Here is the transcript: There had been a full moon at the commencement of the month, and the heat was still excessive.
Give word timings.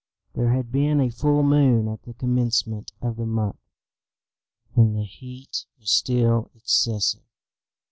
There 0.33 0.49
had 0.51 0.71
been 0.71 0.99
a 0.99 1.11
full 1.11 1.43
moon 1.43 1.87
at 1.87 2.01
the 2.01 2.15
commencement 2.15 2.91
of 3.03 3.17
the 3.17 3.27
month, 3.27 3.59
and 4.75 4.95
the 4.97 5.03
heat 5.05 5.65
was 5.79 5.91
still 5.91 6.49
excessive. 6.55 7.21